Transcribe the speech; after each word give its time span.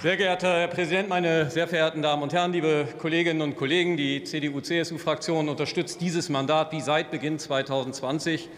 Sehr 0.00 0.16
geehrter 0.16 0.60
Herr 0.60 0.68
Präsident, 0.68 1.08
meine 1.08 1.50
sehr 1.50 1.66
verehrten 1.66 2.02
Damen 2.02 2.22
und 2.22 2.32
Herren, 2.32 2.52
liebe 2.52 2.86
Kolleginnen 3.00 3.42
und 3.42 3.56
Kollegen! 3.56 3.96
Die 3.96 4.22
CDU-CSU-Fraktion 4.22 5.48
unterstützt 5.48 6.00
dieses 6.00 6.28
Mandat 6.28 6.70
wie 6.70 6.80
seit 6.80 7.10
Beginn 7.10 7.40
2020. 7.40 8.48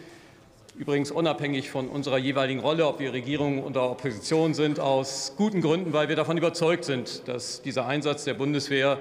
Übrigens 0.77 1.11
unabhängig 1.11 1.71
von 1.71 1.89
unserer 1.89 2.19
jeweiligen 2.19 2.61
Rolle, 2.61 2.87
ob 2.87 3.01
wir 3.01 3.15
Regierung 3.15 3.65
oder 3.65 3.91
Opposition 3.91 4.53
sind, 4.53 4.81
aus 4.81 5.33
guten 5.39 5.63
Gründen, 5.63 5.95
weil 5.95 6.11
wir 6.11 6.17
davon 6.17 6.37
überzeugt 6.37 6.85
sind, 6.85 7.27
dass 7.27 7.63
dieser 7.63 7.87
Einsatz 7.87 8.25
der 8.25 8.35
Bundeswehr 8.35 8.99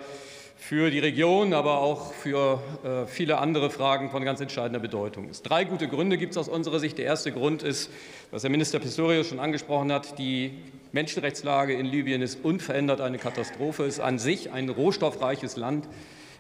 für 0.60 0.92
die 0.92 1.00
Region, 1.00 1.54
aber 1.54 1.80
auch 1.80 2.12
für 2.12 2.62
äh, 2.84 3.08
viele 3.08 3.38
andere 3.38 3.70
Fragen 3.70 4.12
von 4.12 4.26
ganz 4.26 4.42
entscheidender 4.42 4.80
Bedeutung 4.80 5.30
ist. 5.30 5.44
Drei 5.44 5.64
gute 5.64 5.88
Gründe 5.88 6.18
gibt 6.18 6.34
es 6.34 6.38
aus 6.38 6.50
unserer 6.50 6.80
Sicht. 6.80 6.98
Der 6.98 7.06
erste 7.06 7.32
Grund 7.32 7.64
ist, 7.64 7.90
was 8.30 8.44
Herr 8.44 8.50
Minister 8.50 8.78
Pistorius 8.80 9.30
schon 9.30 9.40
angesprochen 9.40 9.92
hat, 9.92 10.20
die 10.20 10.52
Menschenrechtslage 10.92 11.74
in 11.74 11.86
Libyen 11.86 12.22
ist 12.22 12.44
unverändert 12.44 13.00
eine 13.00 13.18
Katastrophe. 13.18 13.84
Es 13.84 13.96
ist 13.96 14.00
an 14.02 14.20
sich 14.20 14.52
ein 14.52 14.68
rohstoffreiches 14.68 15.56
Land. 15.56 15.88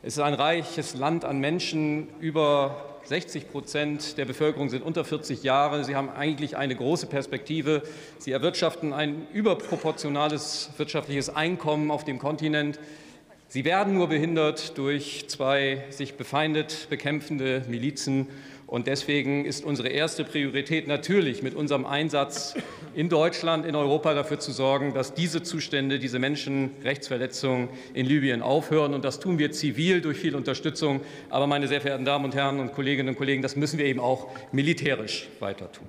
Es 0.03 0.17
ist 0.17 0.23
ein 0.23 0.33
reiches 0.33 0.95
Land 0.95 1.23
an 1.23 1.39
Menschen. 1.39 2.09
Über 2.19 2.99
60 3.05 3.49
Prozent 3.49 4.17
der 4.17 4.25
Bevölkerung 4.25 4.69
sind 4.69 4.83
unter 4.83 5.05
40 5.05 5.43
Jahre. 5.43 5.85
Sie 5.85 5.95
haben 5.95 6.09
eigentlich 6.09 6.57
eine 6.57 6.75
große 6.75 7.07
Perspektive. 7.07 7.83
Sie 8.17 8.33
erwirtschaften 8.33 8.91
ein 8.91 9.27
überproportionales 9.33 10.71
wirtschaftliches 10.77 11.29
Einkommen 11.29 11.89
auf 11.89 12.03
dem 12.03 12.19
Kontinent. 12.19 12.79
Sie 13.51 13.65
werden 13.65 13.95
nur 13.95 14.09
behindert 14.09 14.77
durch 14.77 15.25
zwei 15.27 15.83
sich 15.89 16.13
befeindet 16.13 16.85
bekämpfende 16.91 17.63
Milizen. 17.67 18.27
Und 18.67 18.85
deswegen 18.85 19.43
ist 19.43 19.65
unsere 19.65 19.87
erste 19.87 20.23
Priorität 20.23 20.87
natürlich 20.87 21.41
mit 21.41 21.55
unserem 21.55 21.87
Einsatz 21.87 22.53
in 22.93 23.09
Deutschland, 23.09 23.65
in 23.65 23.75
Europa 23.75 24.13
dafür 24.13 24.37
zu 24.37 24.51
sorgen, 24.51 24.93
dass 24.93 25.15
diese 25.15 25.41
Zustände, 25.41 25.97
diese 25.97 26.19
Menschenrechtsverletzungen 26.19 27.69
in 27.95 28.05
Libyen 28.05 28.43
aufhören. 28.43 28.93
Und 28.93 29.03
das 29.03 29.19
tun 29.19 29.39
wir 29.39 29.51
zivil 29.51 30.01
durch 30.01 30.19
viel 30.19 30.35
Unterstützung. 30.35 31.01
Aber, 31.31 31.47
meine 31.47 31.67
sehr 31.67 31.81
verehrten 31.81 32.05
Damen 32.05 32.25
und 32.25 32.35
Herren 32.35 32.59
und 32.59 32.73
Kolleginnen 32.73 33.09
und 33.09 33.15
Kollegen, 33.15 33.41
das 33.41 33.55
müssen 33.55 33.79
wir 33.79 33.85
eben 33.85 33.99
auch 33.99 34.27
militärisch 34.51 35.27
weiter 35.39 35.71
tun. 35.71 35.87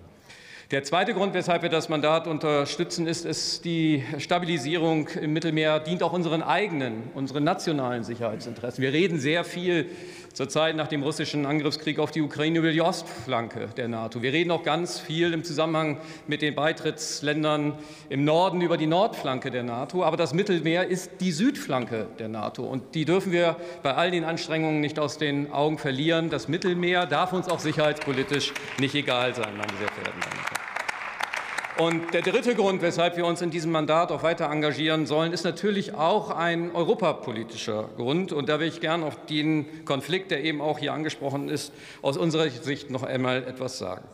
Der 0.70 0.84
zweite 0.84 1.14
Grund, 1.14 1.34
weshalb 1.34 1.62
wir 1.62 1.68
das 1.68 1.88
Mandat 1.88 2.28
unterstützen, 2.28 3.08
ist, 3.08 3.24
dass 3.24 3.60
die 3.60 4.04
Stabilisierung 4.18 5.08
im 5.20 5.32
Mittelmeer 5.32 5.80
dient 5.80 6.00
auch 6.04 6.12
unseren 6.12 6.44
eigenen, 6.44 7.10
unseren 7.12 7.42
nationalen 7.42 8.04
Sicherheitsinteressen. 8.04 8.80
Wir 8.80 8.92
reden 8.92 9.18
sehr 9.18 9.42
viel 9.42 9.90
zurzeit 10.32 10.76
nach 10.76 10.86
dem 10.86 11.02
russischen 11.02 11.44
Angriffskrieg 11.44 11.98
auf 11.98 12.12
die 12.12 12.22
Ukraine 12.22 12.60
über 12.60 12.70
die 12.70 12.82
Ostflanke 12.82 13.70
der 13.76 13.88
NATO. 13.88 14.22
Wir 14.22 14.32
reden 14.32 14.52
auch 14.52 14.62
ganz 14.62 15.00
viel 15.00 15.32
im 15.32 15.42
Zusammenhang 15.42 15.98
mit 16.28 16.40
den 16.40 16.54
Beitrittsländern 16.54 17.74
im 18.08 18.24
Norden 18.24 18.60
über 18.60 18.76
die 18.76 18.86
Nordflanke 18.86 19.50
der 19.50 19.64
NATO. 19.64 20.04
Aber 20.04 20.16
das 20.16 20.34
Mittelmeer 20.34 20.86
ist 20.86 21.10
die 21.20 21.32
Südflanke 21.32 22.06
der 22.20 22.28
NATO. 22.28 22.62
Und 22.62 22.94
die 22.94 23.04
dürfen 23.04 23.32
wir 23.32 23.56
bei 23.82 23.94
all 23.94 24.12
den 24.12 24.22
Anstrengungen 24.22 24.80
nicht 24.80 25.00
aus 25.00 25.18
den 25.18 25.50
Augen 25.50 25.78
verlieren. 25.78 26.30
Das 26.30 26.46
Mittelmeer 26.46 27.06
darf 27.06 27.32
uns 27.32 27.48
auch 27.48 27.58
sicherheitspolitisch 27.58 28.52
nicht 28.78 28.94
egal 28.94 29.34
sein, 29.34 29.56
meine 29.56 29.76
sehr 29.80 29.88
verehrten 29.88 30.20
Damen. 30.20 30.39
Und 31.80 32.12
der 32.12 32.20
dritte 32.20 32.54
Grund, 32.54 32.82
weshalb 32.82 33.16
wir 33.16 33.24
uns 33.24 33.40
in 33.40 33.50
diesem 33.50 33.72
Mandat 33.72 34.12
auch 34.12 34.22
weiter 34.22 34.50
engagieren 34.50 35.06
sollen, 35.06 35.32
ist 35.32 35.44
natürlich 35.44 35.94
auch 35.94 36.28
ein 36.28 36.74
europapolitischer 36.74 37.88
Grund. 37.96 38.32
Und 38.32 38.50
da 38.50 38.60
will 38.60 38.68
ich 38.68 38.82
gern 38.82 39.02
auf 39.02 39.24
den 39.24 39.86
Konflikt, 39.86 40.30
der 40.30 40.44
eben 40.44 40.60
auch 40.60 40.78
hier 40.78 40.92
angesprochen 40.92 41.48
ist, 41.48 41.72
aus 42.02 42.18
unserer 42.18 42.50
Sicht 42.50 42.90
noch 42.90 43.02
einmal 43.02 43.44
etwas 43.44 43.78
sagen. 43.78 44.04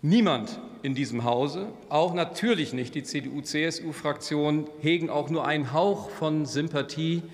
Niemand 0.00 0.58
in 0.82 0.94
diesem 0.94 1.24
Hause, 1.24 1.66
auch 1.90 2.14
natürlich 2.14 2.72
nicht 2.72 2.94
die 2.94 3.02
CDU-CSU-Fraktion, 3.02 4.66
hegen 4.80 5.10
auch 5.10 5.28
nur 5.28 5.44
einen 5.46 5.74
Hauch 5.74 6.08
von 6.08 6.46
Sympathie 6.46 7.24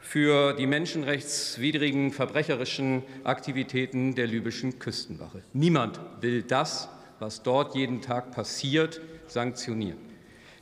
für 0.00 0.54
die 0.54 0.66
menschenrechtswidrigen, 0.66 2.10
verbrecherischen 2.10 3.04
Aktivitäten 3.22 4.16
der 4.16 4.26
libyschen 4.26 4.80
Küstenwache. 4.80 5.42
Niemand 5.52 6.00
will 6.20 6.42
das 6.42 6.88
was 7.20 7.42
dort 7.42 7.74
jeden 7.74 8.00
Tag 8.00 8.32
passiert, 8.32 9.00
sanktionieren. 9.26 9.98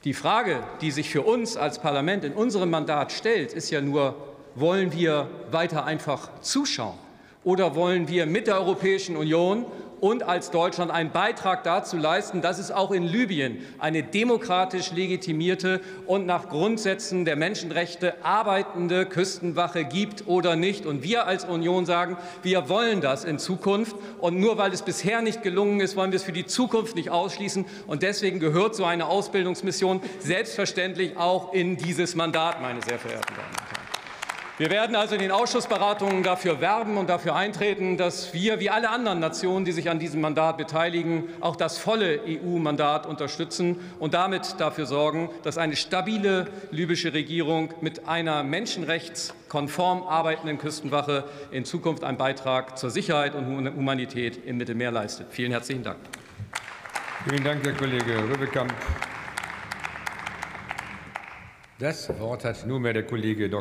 Die 0.04 0.12
Frage, 0.12 0.62
die 0.80 0.90
sich 0.90 1.08
für 1.08 1.22
uns 1.22 1.56
als 1.56 1.78
Parlament 1.78 2.24
in 2.24 2.32
unserem 2.32 2.70
Mandat 2.70 3.12
stellt, 3.12 3.52
ist 3.52 3.70
ja 3.70 3.80
nur, 3.80 4.14
wollen 4.54 4.92
wir 4.92 5.28
weiter 5.50 5.84
einfach 5.84 6.40
zuschauen 6.40 6.98
oder 7.44 7.74
wollen 7.74 8.08
wir 8.08 8.26
mit 8.26 8.46
der 8.46 8.56
Europäischen 8.56 9.16
Union 9.16 9.64
und 10.00 10.22
als 10.22 10.50
Deutschland 10.50 10.90
einen 10.90 11.10
Beitrag 11.10 11.64
dazu 11.64 11.96
leisten, 11.96 12.42
dass 12.42 12.58
es 12.58 12.70
auch 12.70 12.90
in 12.90 13.02
Libyen 13.02 13.58
eine 13.78 14.02
demokratisch 14.02 14.92
legitimierte 14.92 15.80
und 16.06 16.26
nach 16.26 16.48
Grundsätzen 16.48 17.24
der 17.24 17.36
Menschenrechte 17.36 18.14
arbeitende 18.24 19.06
Küstenwache 19.06 19.84
gibt 19.84 20.26
oder 20.26 20.56
nicht. 20.56 20.86
Und 20.86 21.02
wir 21.02 21.26
als 21.26 21.44
Union 21.44 21.86
sagen, 21.86 22.16
wir 22.42 22.68
wollen 22.68 23.00
das 23.00 23.24
in 23.24 23.38
Zukunft. 23.38 23.96
Und 24.18 24.38
nur 24.38 24.58
weil 24.58 24.72
es 24.72 24.82
bisher 24.82 25.22
nicht 25.22 25.42
gelungen 25.42 25.80
ist, 25.80 25.96
wollen 25.96 26.12
wir 26.12 26.16
es 26.16 26.24
für 26.24 26.32
die 26.32 26.46
Zukunft 26.46 26.94
nicht 26.96 27.10
ausschließen. 27.10 27.64
Und 27.86 28.02
deswegen 28.02 28.40
gehört 28.40 28.74
so 28.74 28.84
eine 28.84 29.06
Ausbildungsmission 29.06 30.00
selbstverständlich 30.20 31.16
auch 31.16 31.52
in 31.52 31.76
dieses 31.76 32.14
Mandat, 32.14 32.60
meine 32.60 32.80
sehr 32.82 32.98
verehrten 32.98 33.34
Damen 33.34 33.48
und 33.50 33.60
Herren. 33.60 33.67
Wir 34.58 34.70
werden 34.70 34.96
also 34.96 35.14
in 35.14 35.20
den 35.20 35.30
Ausschussberatungen 35.30 36.24
dafür 36.24 36.60
werben 36.60 36.96
und 36.96 37.08
dafür 37.08 37.36
eintreten, 37.36 37.96
dass 37.96 38.34
wir, 38.34 38.58
wie 38.58 38.70
alle 38.70 38.90
anderen 38.90 39.20
Nationen, 39.20 39.64
die 39.64 39.70
sich 39.70 39.88
an 39.88 40.00
diesem 40.00 40.20
Mandat 40.20 40.58
beteiligen, 40.58 41.28
auch 41.40 41.54
das 41.54 41.78
volle 41.78 42.18
EU-Mandat 42.26 43.06
unterstützen 43.06 43.78
und 44.00 44.14
damit 44.14 44.56
dafür 44.58 44.86
sorgen, 44.86 45.30
dass 45.44 45.58
eine 45.58 45.76
stabile 45.76 46.48
libysche 46.72 47.12
Regierung 47.12 47.72
mit 47.82 48.08
einer 48.08 48.42
menschenrechtskonform 48.42 50.02
arbeitenden 50.02 50.58
Küstenwache 50.58 51.22
in 51.52 51.64
Zukunft 51.64 52.02
einen 52.02 52.18
Beitrag 52.18 52.78
zur 52.78 52.90
Sicherheit 52.90 53.36
und 53.36 53.46
Humanität 53.76 54.44
im 54.44 54.56
Mittelmeer 54.56 54.90
leistet. 54.90 55.28
Vielen 55.30 55.52
herzlichen 55.52 55.84
Dank. 55.84 55.98
Vielen 57.28 57.44
Dank, 57.44 57.64
Herr 57.64 57.74
Kollege 57.74 58.24
Rübekamp. 58.28 58.74
Das 61.80 62.08
Wort 62.18 62.44
hat 62.44 62.66
nunmehr 62.66 62.92
der 62.92 63.04
Kollege 63.04 63.48
Dr. 63.48 63.56